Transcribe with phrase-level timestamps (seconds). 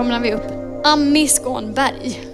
[0.00, 2.29] välkomnar vi upp Ami Skånberg.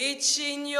[0.00, 0.78] 一如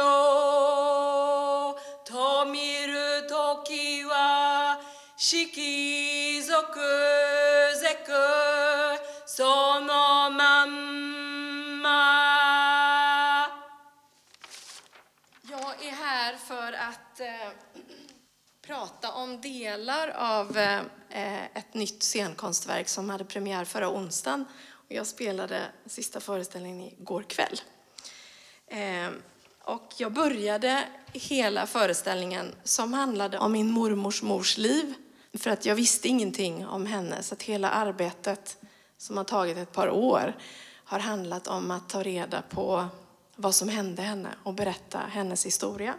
[2.05, 4.79] と見るときは
[5.17, 6.79] 色族
[7.81, 8.11] ぜく
[9.25, 12.37] そのまんま
[15.49, 17.49] Jag är här för att eh,
[18.61, 24.45] prata om delar av eh, ett nytt scenkonstverk som hade premiär förra onsdagen.
[24.69, 27.61] Och jag spelade sista föreställningen igår kväll.
[28.74, 29.22] Ehm,
[29.64, 34.94] och jag började hela föreställningen som handlade om min mormors mors liv.
[35.34, 37.22] För att jag visste ingenting om henne.
[37.22, 38.56] Så att hela arbetet
[38.98, 40.36] som har tagit ett par år
[40.84, 42.86] har handlat om att ta reda på
[43.36, 45.94] vad som hände henne och berätta hennes historia.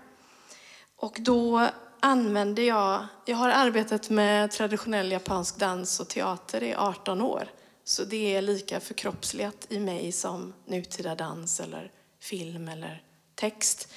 [0.96, 1.68] Och då
[2.00, 7.48] använde jag, jag har arbetat med traditionell japansk dans och teater i 18 år.
[7.84, 11.92] Så det är lika förkroppsligat i mig som nutida dans eller
[12.24, 13.04] film eller
[13.36, 13.94] text.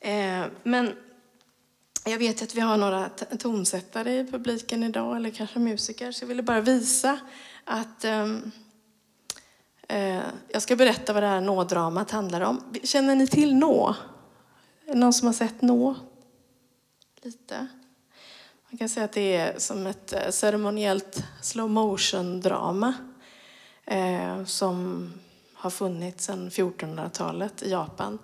[0.00, 0.96] Eh, men
[2.04, 6.28] jag vet att vi har några tonsättare i publiken idag, eller kanske musiker, så jag
[6.28, 7.18] ville bara visa
[7.64, 8.50] att ehm,
[9.88, 12.74] eh, jag ska berätta vad det här nådramat handlar om.
[12.82, 13.94] Känner ni till nå?
[14.86, 15.94] Är det någon som har sett nå?
[17.22, 17.66] Lite.
[18.70, 22.94] Man kan säga att det är som ett eh, ceremoniellt slow motion-drama
[23.84, 25.12] eh, som
[25.66, 28.18] har funnits sedan 1400-talet i Japan.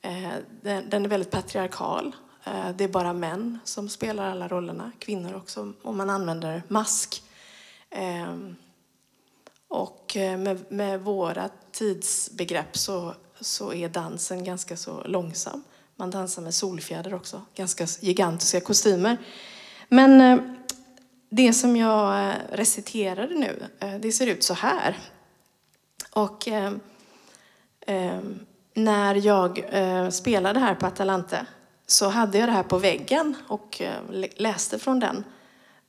[0.00, 0.32] Eh,
[0.62, 2.16] den, är väldigt patriarkal.
[2.44, 7.22] Eh, det är bara män som spelar alla rollerna, kvinnor också, och man använder mask.
[7.90, 8.56] Ehm,
[9.68, 15.64] och eh, med, med våra tidsbegrepp så, så är dansen ganska så långsam.
[15.96, 19.16] Man dansar med solfjäder också, ganska gigantiska kostymer.
[19.88, 20.40] Men
[21.30, 23.62] det som jag reciterade nu,
[24.00, 24.96] det ser ut så här.
[26.18, 26.72] Och eh,
[27.86, 28.20] eh,
[28.74, 31.46] när jag eh, spelade här på Atalante
[31.86, 33.94] så hade jag det här på väggen och eh,
[34.36, 35.24] läste från den.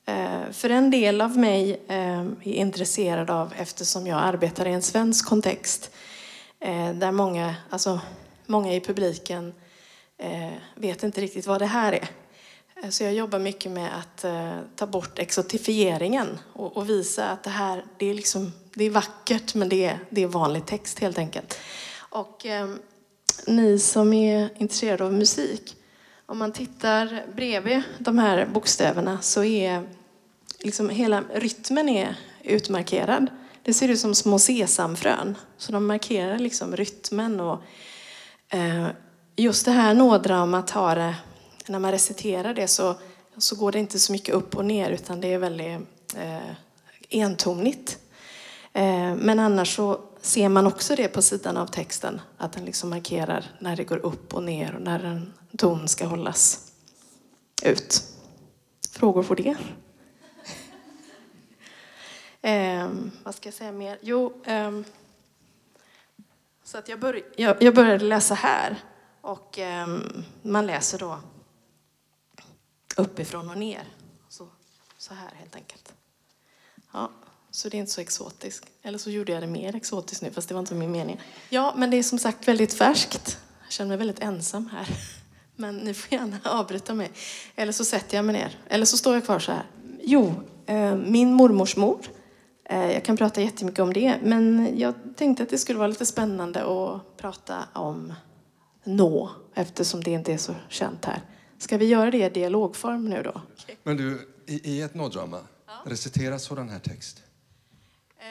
[0.06, 4.82] Eh, För en del av mig eh, är intresserad av, eftersom jag arbetar i en
[4.82, 5.92] svensk kontext,
[6.60, 8.00] eh, där många, alltså,
[8.46, 9.54] många i publiken
[10.18, 12.08] eh, vet inte riktigt vad det här är.
[12.84, 17.44] Eh, så jag jobbar mycket med att eh, ta bort exotifieringen och, och visa att
[17.44, 21.00] det här det är, liksom, det är vackert men det är, det är vanlig text
[21.00, 21.60] helt enkelt.
[21.98, 22.70] Och eh,
[23.48, 25.76] ni som är intresserade av musik,
[26.26, 29.88] om man tittar bredvid de här bokstäverna så är
[30.60, 33.28] liksom hela rytmen är utmarkerad.
[33.64, 35.38] Det ser ut som små sesamfrön.
[35.58, 37.64] Så de markerar liksom rytmen och
[38.50, 38.88] eh,
[39.36, 41.16] just det här nådramat har, det
[41.70, 42.96] för när man reciterar det så,
[43.38, 45.80] så går det inte så mycket upp och ner utan det är väldigt
[46.18, 46.52] eh,
[47.10, 47.98] entonigt.
[48.74, 52.90] Eh, men annars så ser man också det på sidan av texten, att den liksom
[52.90, 56.72] markerar när det går upp och ner och när en ton ska hållas
[57.64, 58.04] ut.
[58.92, 59.56] Frågor på det?
[62.42, 62.90] Eh,
[63.24, 63.98] vad ska jag säga mer?
[64.02, 64.80] Jo, eh,
[66.64, 68.76] så att jag, börj- jag, jag började läsa här
[69.22, 69.88] och eh,
[70.42, 71.20] man läser då
[73.00, 73.84] uppifrån och ner.
[74.30, 74.48] Så,
[74.98, 75.94] så här helt enkelt.
[76.94, 77.12] Ja,
[77.52, 78.66] så det är inte så exotiskt.
[78.82, 81.22] Eller så gjorde jag det mer exotiskt nu, fast det var inte min mening.
[81.50, 83.38] Ja, men det är som sagt väldigt färskt.
[83.64, 84.88] Jag känner mig väldigt ensam här.
[85.56, 87.12] Men ni får gärna avbryta mig.
[87.56, 88.60] Eller så sätter jag mig ner.
[88.68, 89.66] Eller så står jag kvar så här.
[90.02, 90.34] Jo,
[90.66, 92.00] eh, min mormors mor.
[92.66, 96.06] Eh, jag kan prata jättemycket om det, men jag tänkte att det skulle vara lite
[96.06, 98.14] spännande att prata om
[98.84, 101.22] nå, eftersom det inte är så känt här.
[101.60, 103.42] Ska vi göra det i dialogform nu då?
[103.84, 105.40] Men du, i, i ett nådrama,
[105.86, 107.22] reciteras sådan här text?
[108.20, 108.26] Eh,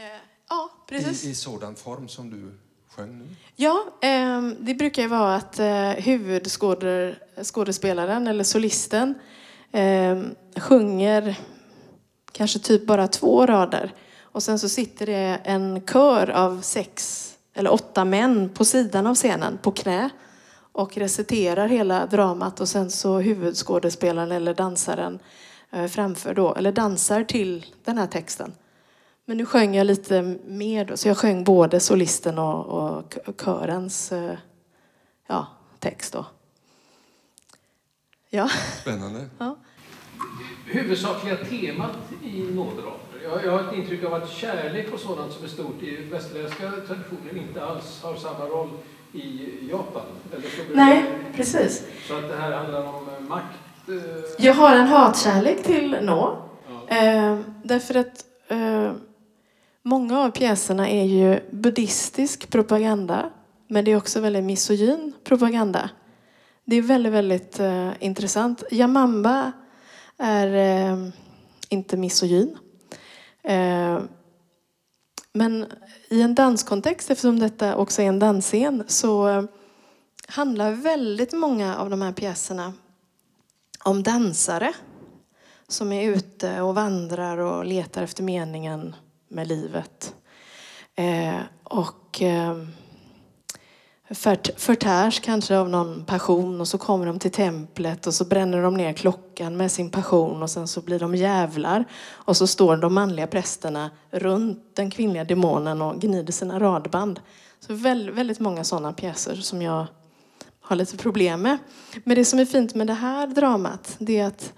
[0.48, 1.25] ja, precis.
[1.25, 2.52] I, I sådan form som du
[2.88, 3.25] sjöng nu?
[3.56, 9.14] Ja, eh, det brukar ju vara att eh, huvudskådespelaren eller solisten
[9.72, 10.22] eh,
[10.56, 11.38] sjunger
[12.32, 13.94] kanske typ bara två rader.
[14.20, 19.14] Och sen så sitter det en kör av sex eller åtta män på sidan av
[19.14, 20.10] scenen på knä
[20.72, 25.18] och reciterar hela dramat och sen så huvudskådespelaren eller dansaren
[25.70, 28.52] eh, framför då, eller dansar till den här texten.
[29.24, 34.12] Men nu sjöng jag lite mer då, så jag sjöng både solisten och, och körens
[34.12, 34.38] eh,
[35.26, 35.46] ja,
[35.78, 36.26] text då.
[38.30, 38.48] Ja.
[38.80, 39.28] Spännande.
[39.38, 39.56] ja.
[40.66, 43.20] Huvudsakliga temat i nådraper.
[43.22, 46.70] Jag, jag har ett intryck av att kärlek och sådant som är stort i västerländska
[46.86, 48.70] traditioner inte alls har samma roll
[49.12, 50.02] i Japan.
[50.75, 51.82] Nej, precis.
[52.08, 53.44] Så att det här handlar om eh, makt.
[53.88, 53.94] eh,
[54.46, 56.43] Jag har en hatkärlek till Nå.
[56.88, 56.96] Ja.
[56.96, 58.93] Eh, därför att eh,
[59.82, 63.31] många av pjäserna är ju buddhistisk propaganda.
[63.69, 65.90] Men det är också väldigt misogyn propaganda.
[66.64, 68.62] Det är väldigt, väldigt eh, intressant.
[68.70, 69.52] Jamamba
[70.19, 70.46] är
[70.93, 71.08] eh,
[71.69, 72.56] inte misogyn.
[75.32, 75.66] Men
[76.08, 79.44] i en danskontext, eftersom detta också är en dansscen, så eh,
[80.28, 82.72] handlar väldigt många av de här pjäserna
[83.84, 84.72] om dansare
[85.69, 88.96] som är ute och vandrar och letar efter meningen
[89.28, 90.14] med livet.
[90.94, 92.56] Eh, och eh,
[94.10, 98.62] fört, förtärs kanske av någon passion och så kommer de till templet och så bränner
[98.62, 102.76] de ner klockan med sin passion och sen så blir de jävlar och så står
[102.76, 107.20] de manliga prästerna runt den kvinnliga demonen och gnider sina radband.
[107.60, 109.87] Så väldigt, väldigt många sådana pjäser som jag
[110.61, 111.58] har lite problem med.
[112.04, 114.52] Men det som är fint med det här dramat det är att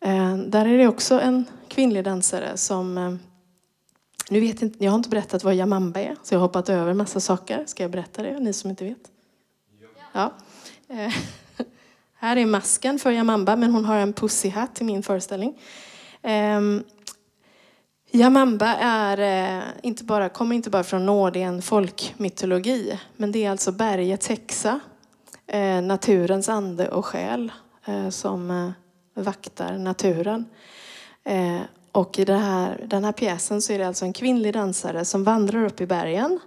[0.00, 3.14] eh, där är det också en kvinnlig dansare som eh,
[4.30, 6.94] nu vet inte, jag har inte berättat vad Jamamba är, så jag har hoppat över
[6.94, 7.64] massa saker.
[7.66, 9.10] Ska jag berätta det, ni som inte vet?
[10.12, 10.32] Ja.
[10.88, 11.14] Eh,
[12.14, 15.58] här är masken för Jamamba, men hon har en pussyhatt i min föreställning.
[16.22, 16.60] Eh,
[18.10, 19.18] Jamamba är,
[19.58, 23.00] eh, inte bara, kommer inte bara från norr, det är en folkmytologi.
[23.16, 24.80] Men det är alltså bergets häxa,
[25.46, 27.52] eh, naturens ande och själ
[27.84, 28.70] eh, som eh,
[29.22, 30.44] vaktar naturen.
[31.24, 31.60] Eh,
[31.94, 35.64] och i här, den här pjäsen så är det alltså en kvinnlig dansare som vandrar
[35.64, 36.40] upp i bergen.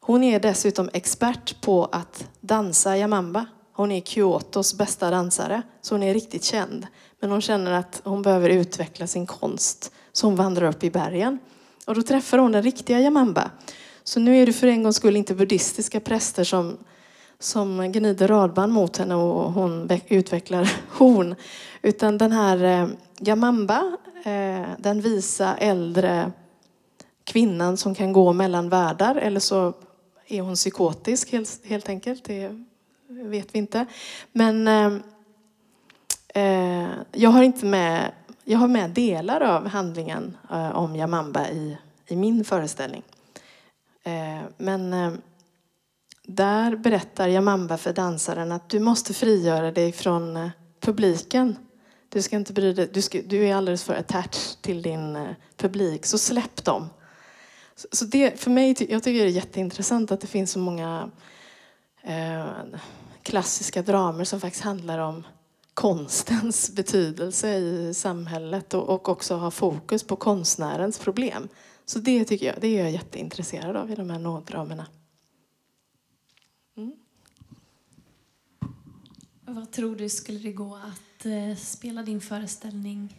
[0.00, 3.46] Hon är dessutom expert på att dansa jamamba.
[3.72, 6.86] Hon är Kyotos bästa dansare, så hon är riktigt känd.
[7.20, 11.38] Men hon känner att hon behöver utveckla sin konst, så hon vandrar upp i bergen.
[11.86, 13.50] Och då träffar hon den riktiga jamamba.
[14.04, 16.78] Så nu är det för en gångs skull inte buddhistiska präster som,
[17.38, 21.34] som gnider radband mot henne och hon utvecklar horn.
[21.82, 22.88] Utan den här eh,
[23.20, 23.96] eh, Jamamba,
[24.78, 26.32] den visa äldre
[27.24, 29.74] kvinnan som kan gå mellan världar eller så
[30.26, 32.24] är hon psykotisk helt, helt enkelt.
[32.24, 32.56] Det
[33.08, 33.86] vet vi inte.
[34.32, 34.92] Men eh,
[36.34, 38.12] eh jag har inte med,
[38.44, 43.02] jag har med delar av handlingen eh, om Jamamba i, i min föreställning.
[44.02, 45.12] Eh, men eh,
[46.22, 50.48] där berättar Jamamba för dansaren att du måste frigöra dig från eh,
[50.80, 51.56] publiken.
[52.12, 55.34] Du ska inte bry dig, du, ska, du är alldeles för attached till din eh,
[55.56, 56.88] publik, så släpp dem.
[57.74, 61.10] Så, så det, för mig, jag tycker det är jätteintressant att det finns så många
[62.02, 62.46] eh,
[63.22, 65.26] klassiska dramer som faktiskt handlar om
[65.74, 71.48] konstens betydelse i samhället och, och också har fokus på konstnärens problem.
[71.84, 74.86] Så det tycker jag, det är jag jätteintresserad av i de här nådramerna.
[76.76, 76.92] Mm.
[79.44, 83.16] Vad tror du skulle det gå att att eh, spela din föreställning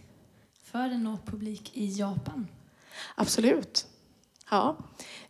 [0.63, 2.47] för en nå-publik i Japan?
[3.15, 3.87] Absolut.
[4.49, 4.75] Ja.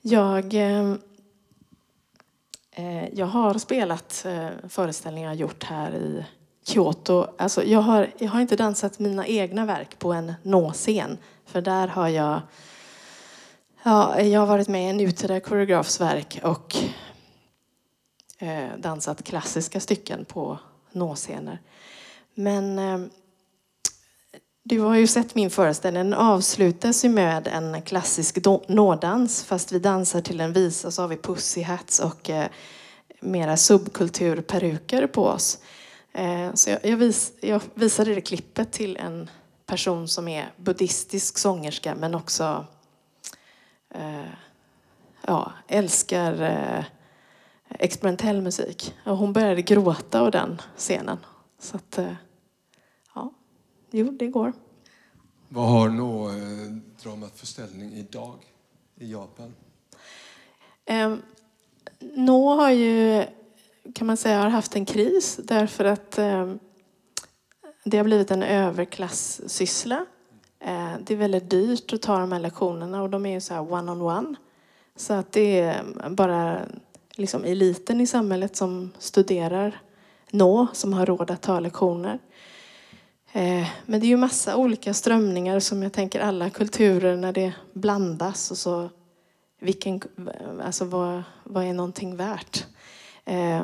[0.01, 0.93] Jag, eh,
[2.71, 6.25] eh jag har spelat eh, föreställningar gjort här i
[6.63, 7.27] Kyoto.
[7.37, 11.17] Alltså, jag, har, jag har inte dansat mina egna verk på en nå-scen.
[11.45, 12.41] För där har jag,
[13.83, 16.75] ja, jag har varit med i en nutida koreografs verk och
[18.37, 20.59] eh, dansat klassiska stycken på
[20.91, 21.59] nåscener.
[22.35, 22.99] Men eh,
[24.63, 26.03] Du har ju sett min föreställning.
[26.03, 29.43] Den avslutas ju med en klassisk nådans.
[29.43, 32.47] Fast vi dansar till en visa så har vi pussy hats och eh,
[33.19, 35.59] mera subkulturperuker på oss.
[36.13, 39.29] Eh, så jag, jag, vis, jag visade det klippet till en
[39.65, 42.65] person som är buddhistisk sångerska men också
[43.95, 44.31] eh,
[45.27, 46.85] ja, älskar eh,
[47.79, 48.95] experimentell musik.
[49.05, 51.17] Och hon började gråta av den scenen.
[51.61, 52.13] Så att, eh,
[53.15, 53.33] ja,
[53.91, 54.53] jo, det går.
[55.49, 56.71] Vad har nå eh,
[57.03, 58.35] dramat för ställning idag
[58.95, 59.53] i Japan?
[60.85, 61.15] Eh,
[61.99, 63.25] Nå har ju,
[63.95, 66.53] kan man säga, har haft en kris därför att eh,
[67.83, 70.05] det har blivit en överklasssyssla.
[70.59, 73.53] Eh, det är väldigt dyrt att ta de här lektionerna och de är ju så
[73.53, 74.35] här one-on-one.
[74.95, 76.59] Så att det är bara
[77.15, 79.81] liksom eliten i samhället som studerar
[80.31, 82.19] Nå, som har råd att ta lektioner.
[83.31, 87.53] Eh, men det är ju massa olika strömningar som jag tänker alla kulturer när det
[87.73, 88.89] blandas och så
[89.59, 90.01] vilken,
[90.63, 92.65] alltså vad, vad är någonting värt?
[93.25, 93.61] Eh,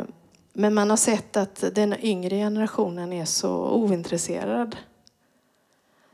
[0.53, 4.75] men man har sett att den yngre generationen är så ointresserad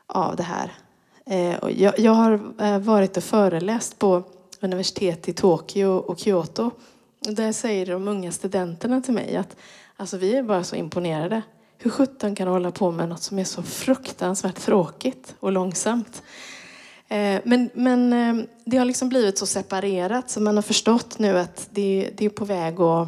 [0.07, 0.72] av det här.
[1.25, 4.24] Eh, jag, har varit och föreläst på
[4.60, 6.72] universitet i Tokyo och Kyoto.
[7.19, 9.55] Där säger de unga studenterna till mig att
[9.97, 11.41] alltså, vi är bara så imponerade.
[11.77, 16.23] Hur sjutton kan du hålla på med något som är så fruktansvärt tråkigt och långsamt?
[17.07, 21.39] Eh, men, men eh, det har liksom blivit så separerat så man har förstått nu
[21.39, 23.07] att det, det är på väg att...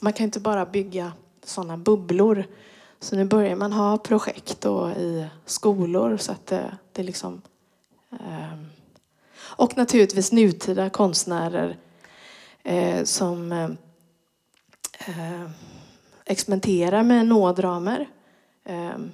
[0.00, 1.12] Man kan inte bara bygga
[1.44, 2.46] sådana bubblor.
[3.00, 7.42] Så nu börjar man ha projekt då i skolor så att det, det liksom...
[8.12, 8.58] Eh,
[9.36, 11.76] och naturligtvis nutida konstnärer
[13.04, 13.76] som
[16.24, 18.08] experimenterar med nådramer.
[18.64, 19.12] Ehm,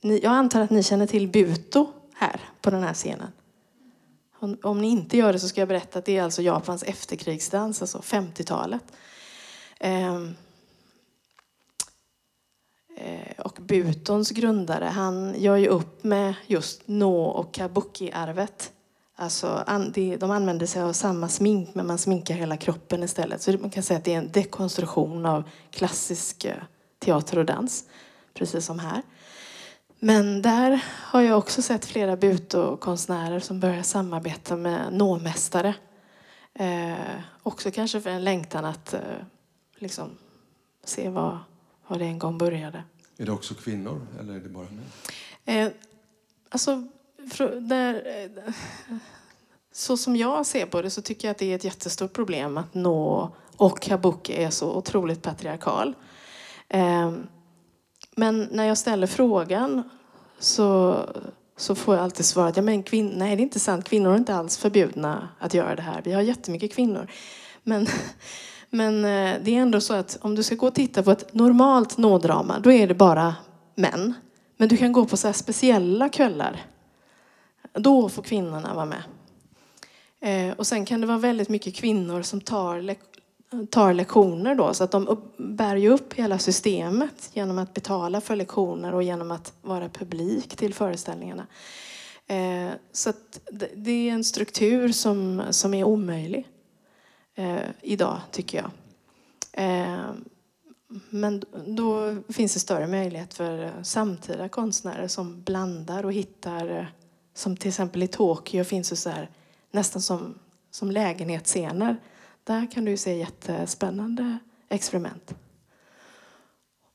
[0.00, 3.32] jag antar att ni känner till Buto här på den här scenen.
[4.62, 7.80] Om, ni inte gör det så ska jag berätta att det är alltså Japans efterkrigsdans,
[7.82, 8.82] alltså 50-talet.
[9.80, 10.34] Ehm,
[12.96, 18.72] eh, och Butons grundare, han gör ju upp med just nå och Kabuki-arvet.
[19.20, 23.42] Alltså, an, det, de använder sig av samma smink men man sminkar hela kroppen istället.
[23.42, 26.54] Så man kan säga att det är en dekonstruktion av klassisk eh,
[26.98, 27.84] teater och dans,
[28.34, 29.02] precis som här.
[29.98, 35.74] Men där har jag också sett flera Buto-konstnärer som börjar samarbeta med nåmästare.
[36.54, 39.00] Eh, också kanske för en längtan att eh,
[39.76, 40.10] liksom,
[40.84, 41.38] se vad,
[41.86, 42.84] vad det en gång började.
[43.16, 44.84] Är det också kvinnor eller är det bara män?
[45.44, 45.72] Eh,
[46.48, 46.88] alltså,
[47.44, 48.52] där, eh,
[49.72, 52.58] så som jag ser på det så tycker jag att det är ett jättestort problem
[52.58, 55.94] att nå och kabuki är så otroligt patriarkal.
[56.68, 57.26] Ehm,
[58.16, 59.90] men när jag ställer frågan
[60.38, 60.96] så,
[61.56, 64.16] så får jag alltid svaret ja, men kvin- nej det är inte sant, kvinnor är
[64.16, 66.02] inte alls förbjudna att göra det här.
[66.04, 67.06] Vi har jättemycket kvinnor.
[67.62, 67.86] Men,
[68.70, 71.34] men eh, det är ändå så att om du ska gå och titta på ett
[71.34, 73.34] normalt nådrama då är det bara
[73.74, 74.14] män.
[74.56, 76.60] Men du kan gå på så här speciella kvällar.
[77.78, 79.02] Då får kvinnorna vara med.
[80.20, 84.74] Eh, och sen kan det vara väldigt mycket kvinnor som tar, lek- tar lektioner då.
[84.74, 89.02] Så att de upp, bär ju upp hela systemet genom att betala för lektioner och
[89.02, 91.46] genom att vara publik till föreställningarna.
[92.26, 96.46] Eh, så att det, det är en struktur som, som är omöjlig
[97.34, 98.70] eh, idag, tycker jag.
[99.52, 100.10] Eh,
[101.10, 106.84] men då finns det större möjlighet för samtida konstnärer som blandar och hittar, eh,
[107.38, 109.30] som till exempel i Tokyo finns det så här,
[109.70, 110.38] nästan som,
[110.70, 111.96] som lägenhetsscener.
[112.44, 115.34] Där kan du se jättespännande experiment.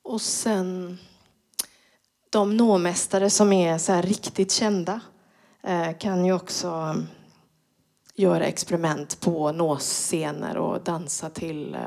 [0.02, 0.98] Och sen
[2.30, 5.00] de nåmästare som är så här riktigt kända
[5.62, 6.96] eh, kan ju också
[8.16, 11.82] göra experiment på nåscener och dansa till eh,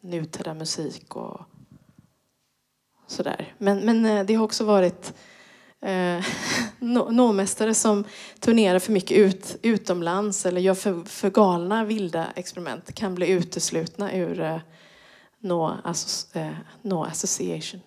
[0.00, 1.40] nutida musik och
[3.06, 3.54] sådär.
[3.58, 5.14] Men, men eh, det har också varit
[5.86, 6.24] eh,
[7.10, 8.04] nåmästare som
[8.40, 14.12] turnerar för mycket ut, utomlands eller gör för, för galna vilda experiment kan bli uteslutna
[14.12, 14.58] ur eh,
[15.40, 16.52] no, assos, eh,
[16.82, 17.80] no Association.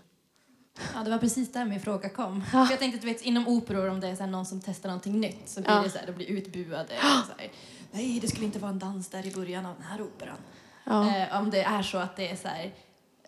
[0.95, 2.43] Ja, det var precis där min fråga kom.
[2.53, 2.65] Ja.
[2.65, 4.89] För jag tänkte att du vet, inom operor om det är så någon som testar
[4.89, 5.81] någonting nytt så blir Ja.
[5.81, 6.93] det så här, de blir utbuade.
[7.01, 7.51] Så här,
[7.91, 10.37] Nej, det skulle inte vara en dans där i början av den här operan.
[10.83, 11.17] Ja.
[11.17, 12.73] Eh, om det är så att det är så här,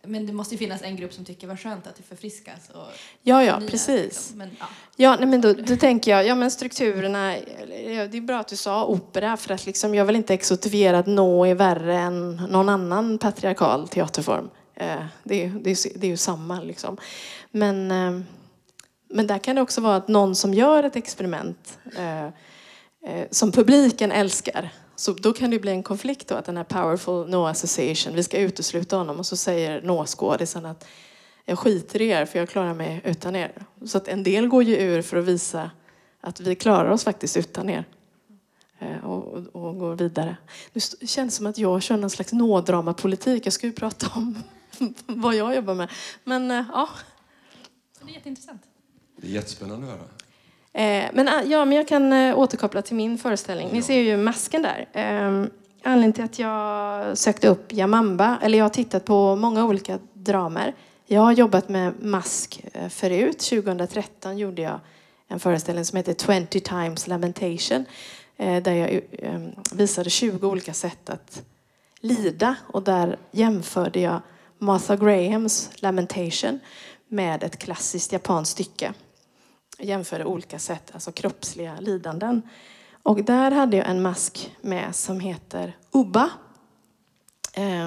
[0.03, 2.87] men det måste ju finnas en grupp som tycker vad skönt att det förfriskas och
[3.21, 4.03] Ja, ja, förnyas, precis.
[4.03, 4.37] liksom.
[4.37, 4.65] Men, ja.
[4.95, 7.35] Ja, nej, men då, då tänker jag, ja men strukturerna,
[8.11, 11.07] det är bra att du sa opera för att liksom, jag vill inte exotifiera att
[11.07, 14.49] nå är värre än någon annan patriarkal teaterform.
[14.75, 16.97] Eh, det, är, det, är, det är ju samma liksom.
[17.51, 18.21] Men, eh,
[19.09, 22.27] Men där kan det också vara att någon som gör ett experiment eh,
[23.31, 24.69] som publiken älskar.
[25.01, 28.23] Så då kan det bli en konflikt då, att den här powerful no association, vi
[28.23, 30.87] ska utesluta honom och så säger no-skådisen att
[31.45, 33.65] jag skiter i er för jag klarar mig utan er.
[33.85, 35.71] Så att en del går ju ur för att visa
[36.21, 37.85] att vi klarar oss faktiskt utan er.
[38.79, 40.37] Eh, och, och, och går vidare.
[40.73, 43.45] Nu känns det som att jag kör någon slags nådramapolitik.
[43.45, 44.43] Jag ska ju prata om
[45.05, 45.91] vad jag jobbar med.
[46.23, 46.89] Men eh, ja.
[47.99, 48.61] Så det är jätteintressant.
[49.15, 50.07] Det är jättespännande att höra.
[50.73, 53.69] Eh, men, ah, ja, men jag kan eh, återkoppla till min föreställning.
[53.71, 54.87] Ni ser ju masken där.
[54.93, 55.47] Eh,
[55.83, 60.73] anledningen till att jag sökte upp Jamamba, eller jag har tittat på många olika dramer.
[61.05, 63.39] Jag har jobbat med mask eh, förut.
[63.39, 64.79] 2013 gjorde jag
[65.27, 67.85] en föreställning som heter 20 times lamentation
[68.37, 69.39] där jag eh,
[69.73, 71.41] visade 20 olika sätt att
[71.99, 74.21] lida och där jämförde jag
[74.57, 76.59] Martha Grahams Lamentation
[77.07, 78.93] med ett klassiskt japanskt stycke.
[79.81, 82.41] Jämförde olika sätt, alltså kroppsliga lidanden.
[83.03, 86.29] Och där hade jag en mask med som heter Ubba.
[87.53, 87.85] Eh,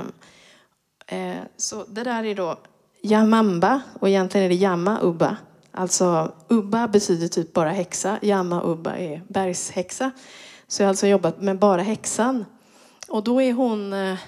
[1.07, 2.59] eh, så det där är då
[3.03, 5.37] Yamamba och egentligen är det Yama Ubba.
[5.71, 10.11] Alltså Ubba betyder typ bara häxa, Yama Ubba är bergshäxa.
[10.67, 12.45] Så jag har alltså jobbat med bara häxan.
[13.09, 13.93] Och då är hon...
[13.93, 14.19] Eh,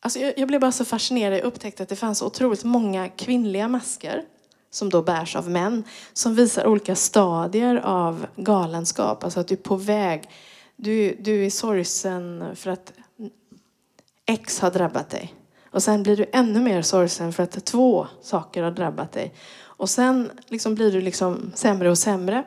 [0.00, 1.38] alltså jag, jag blev bara så fascinerad.
[1.38, 4.24] Jag upptäckte att det fanns otroligt många kvinnliga masker
[4.76, 9.24] som då bärs av män som visar olika stadier av galenskap.
[9.24, 10.30] Alltså att du är på väg.
[10.76, 12.92] Du, du är sorgsen för att
[14.26, 15.34] X har drabbat dig.
[15.70, 19.34] Och sen blir du ännu mer sorgsen för att två saker har drabbat dig.
[19.58, 22.44] Och sen liksom blir du liksom sämre och sämre.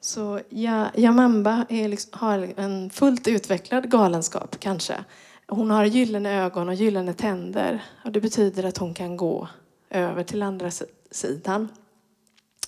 [0.00, 5.04] Så ja, Jamamba liksom, har en fullt utvecklad galenskap kanske.
[5.46, 7.84] Hon har gyllene ögon och gyllene tänder.
[8.04, 9.48] Och det betyder att hon kan gå
[9.90, 10.97] över till andra sidan.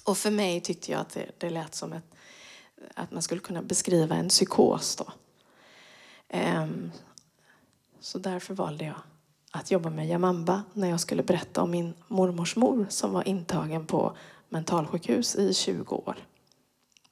[0.04, 2.14] Och för mig tyckte jag att det, det lät som ett,
[2.94, 4.96] att man skulle kunna beskriva en psykos.
[4.96, 5.12] Då.
[6.38, 6.92] Um,
[8.00, 8.96] så därför valde jag
[9.50, 13.86] att jobba med Jamamba när jag skulle berätta om min mormors mor som var intagen
[13.86, 14.16] på
[14.48, 16.16] mentalsjukhus i 20 år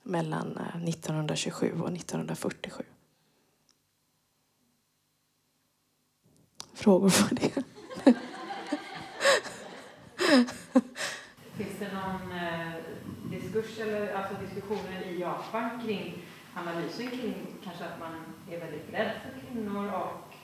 [0.03, 2.85] mellan eh, 1927 och 1947.
[6.75, 7.53] Frågor på det?
[11.57, 12.75] Finns det någon eh,
[13.69, 16.23] kurs eller alltså diskussioner i Japan kring
[16.55, 18.13] analysen kring kanske att man
[18.51, 20.35] är väldigt rädd för kvinnor och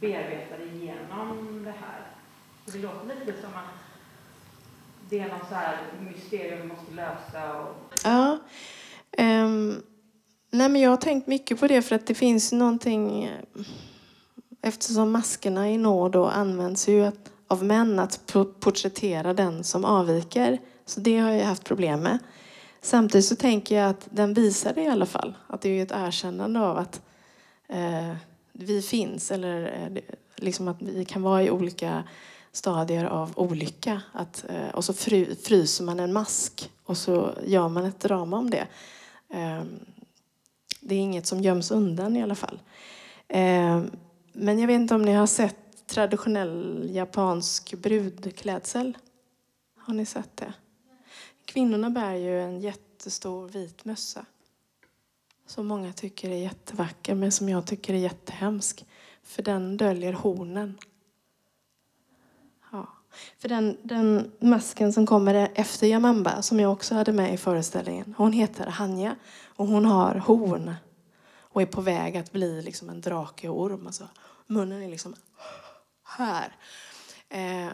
[0.00, 2.06] bearbetar igenom det här?
[2.66, 3.74] det låter lite som att
[5.08, 7.60] det är något så här mysterium vi måste lösa.
[7.60, 7.74] Och...
[8.04, 8.38] Ja.
[9.18, 9.82] Um,
[10.50, 13.30] nej men jag har tänkt mycket på det för att det finns någonting
[14.62, 20.58] eftersom maskerna i nåd används ju att, av män att porträttera den som avviker.
[20.84, 22.18] Så det har jag haft problem med.
[22.84, 25.34] Samtidigt så tänker jag att den visar det i alla fall.
[25.46, 27.02] Att det är ett erkännande av att
[27.68, 28.14] eh,
[28.52, 30.02] vi finns eller eh,
[30.36, 32.04] liksom att vi kan vara i olika
[32.52, 34.02] stadier av olycka.
[34.12, 38.38] Att, eh, och så fry, fryser man en mask och så gör man ett drama
[38.38, 38.66] om det.
[39.28, 39.62] Eh,
[40.80, 42.60] det är inget som göms undan i alla fall.
[43.28, 43.82] Eh,
[44.32, 48.98] men jag vet inte om ni har sett traditionell japansk brudklädsel?
[49.78, 50.52] Har ni sett det?
[51.44, 54.26] Kvinnorna bär ju en jättestor vit mössa
[55.52, 58.86] som många tycker är jättevacker men som jag tycker är jättehemsk.
[59.22, 60.78] För den döljer hornen.
[62.72, 62.88] Ja.
[63.38, 68.14] För den, den masken som kommer efter Yamamba, som jag också hade med i föreställningen,
[68.18, 70.74] hon heter Hanja och hon har horn
[71.38, 73.86] och är på väg att bli liksom en drake och orm.
[73.86, 74.08] Alltså,
[74.46, 75.14] munnen är liksom
[76.04, 76.56] här.
[77.28, 77.72] Eh,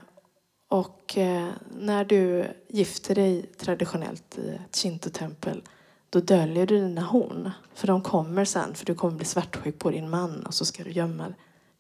[0.68, 1.48] och eh,
[1.81, 5.62] när du gifter dig traditionellt i ett shinto-tempel
[6.11, 7.50] då döljer du dina horn.
[7.74, 10.85] För de kommer sen, för du kommer bli svartsjuk på din man och så ska
[10.85, 11.26] du gömma,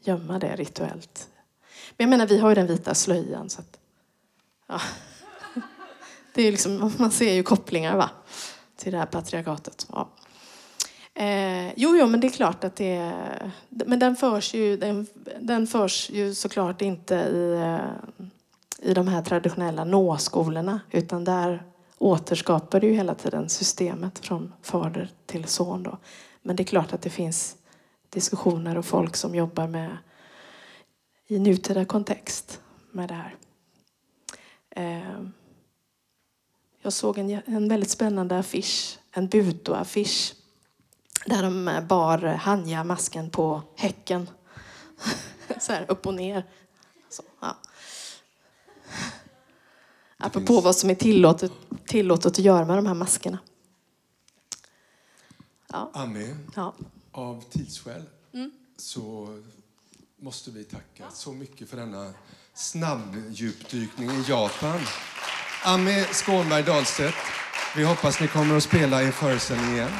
[0.00, 1.28] gömma det rituellt.
[1.96, 3.78] Men jag menar, vi har ju den vita slöjan så att,
[4.66, 4.80] ja.
[6.34, 8.10] Det är liksom, man ser ju kopplingar va?
[8.76, 9.86] till det här patriarkatet.
[9.92, 10.08] Ja.
[11.14, 13.50] Eh, jo, jo, men det är klart att det är...
[13.68, 15.06] Men den förs ju, den,
[15.40, 18.26] den förs ju såklart inte i, eh,
[18.82, 21.62] i de här traditionella nå-skolorna utan där
[21.98, 25.82] återskapar du hela tiden systemet från fader till son.
[25.82, 25.98] Då.
[26.42, 27.56] Men det är klart att det finns
[28.10, 29.96] diskussioner och folk som jobbar med
[31.26, 32.60] i nutida kontext
[32.92, 33.36] med det här.
[34.70, 35.32] Ehm,
[36.82, 40.34] jag såg en, en väldigt spännande affisch, en Buto-affisch
[41.26, 44.30] där de bar Hanja-masken på häcken.
[45.60, 46.44] Så här, upp och ner.
[47.08, 47.56] Så, ja
[50.16, 51.52] apropå finns- vad som är tillåtet,
[51.86, 53.38] tillåtet att göra med de här maskerna.
[55.72, 56.74] Ja, Ami, ja.
[57.12, 58.02] av tidsskäl
[58.34, 58.50] Mm.
[58.76, 59.28] så
[60.20, 62.12] måste vi tacka så mycket för denna
[62.54, 64.80] snabbdjupdykning i Japan.
[65.64, 67.14] Ami Skånberg Dahlstedt,
[67.76, 69.90] vi hoppas ni kommer att spela i en föreställning igen.